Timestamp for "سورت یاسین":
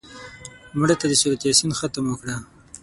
1.21-1.71